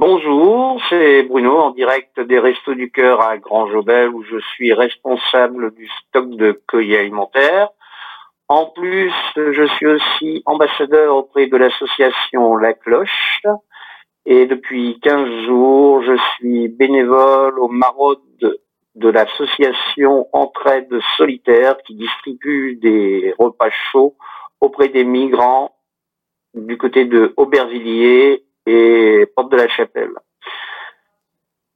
[0.00, 4.72] Bonjour, c'est Bruno en direct des Restos du Cœur à Grand Jobel où je suis
[4.72, 7.70] responsable du stock de colis alimentaires.
[8.46, 13.42] En plus, je suis aussi ambassadeur auprès de l'association La Cloche
[14.24, 18.20] et depuis 15 jours, je suis bénévole au maraude
[18.94, 24.14] de l'association Entraide Solitaire qui distribue des repas chauds
[24.60, 25.74] auprès des migrants
[26.54, 30.12] du côté de Aubervilliers et Porte de la Chapelle.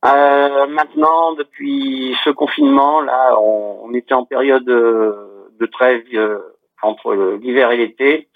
[0.04, 6.38] Euh, maintenant, depuis ce confinement, là, on, était en période de trêve euh,
[6.82, 8.28] entre l'hiver et l'été.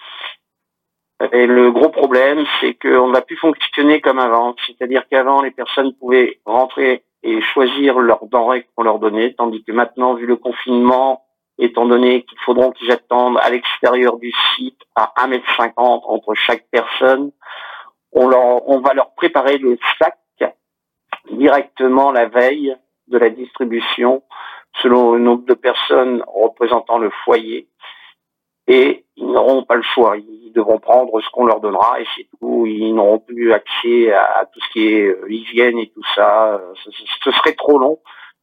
[1.33, 4.55] Et le gros problème, c'est qu'on n'a plus fonctionner comme avant.
[4.67, 9.73] C'est-à-dire qu'avant, les personnes pouvaient rentrer et choisir leurs denrées qu'on leur donnait, tandis que
[9.73, 11.25] maintenant, vu le confinement,
[11.59, 17.33] étant donné qu'il faudra qu'ils attendent à l'extérieur du site à 1m50 entre chaque personne,
[18.17, 20.17] on, va leur préparer le sac
[21.31, 22.77] directement la veille
[23.09, 24.23] de la distribution
[24.83, 27.69] selon le nombre de personnes représentant le foyer
[28.69, 30.17] et ils n'auront pas le choix.
[30.17, 32.67] Ils devront prendre ce qu'on leur donnera et c'est tout.
[32.67, 36.61] Ils n'auront plus accès à tout ce qui est euh, hygiène et tout ça.
[37.23, 37.99] Ce serait trop long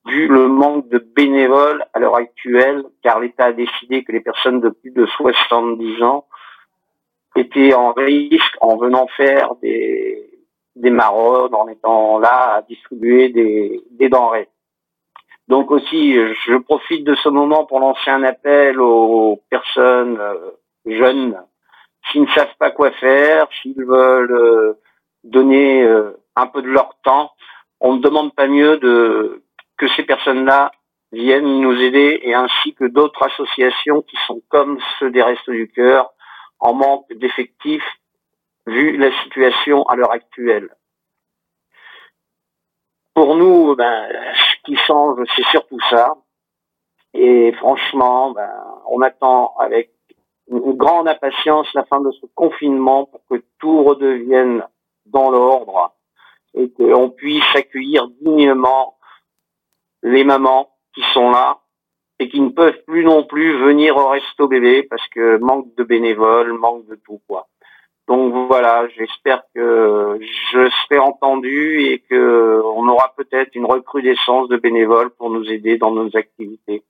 [0.05, 4.59] vu le manque de bénévoles à l'heure actuelle, car l'État a décidé que les personnes
[4.59, 6.25] de plus de 70 ans
[7.35, 10.29] étaient en risque en venant faire des,
[10.75, 14.49] des maraudes, en étant là à distribuer des, des denrées.
[15.47, 20.51] Donc aussi, je profite de ce moment pour lancer un appel aux personnes euh,
[20.85, 21.37] jeunes
[22.11, 24.73] qui ne savent pas quoi faire, s'ils veulent euh,
[25.23, 27.31] donner euh, un peu de leur temps.
[27.79, 29.43] On ne demande pas mieux de
[29.77, 30.71] que ces personnes-là
[31.11, 35.67] viennent nous aider et ainsi que d'autres associations qui sont comme ceux des Restes du
[35.67, 36.12] Cœur
[36.63, 37.99] en manque d'effectifs
[38.65, 40.69] vu la situation à l'heure actuelle.
[43.13, 46.15] Pour nous, ben, ce qui change, c'est surtout ça.
[47.13, 48.49] Et franchement, ben,
[48.89, 49.91] on attend avec
[50.47, 54.65] une grande impatience la fin de ce confinement pour que tout redevienne
[55.05, 55.93] dans l'ordre
[56.53, 58.97] et qu'on puisse accueillir dignement
[60.01, 61.59] les mamans qui sont là
[62.23, 65.83] et qui ne peuvent plus non plus venir au resto bébé parce que manque de
[65.83, 67.47] bénévoles, manque de tout quoi.
[68.07, 74.55] Donc voilà, j'espère que je serai entendu et que on aura peut-être une recrudescence de
[74.55, 76.83] bénévoles pour nous aider dans nos activités.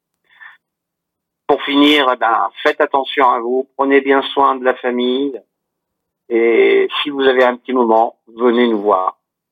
[1.47, 5.41] Pour finir, eh ben, faites attention à vous, prenez bien soin de la famille
[6.29, 9.17] et si vous avez un petit moment, venez nous voir.